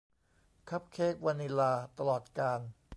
[0.69, 2.59] คัพเค้กวานิลลาตลอดกาล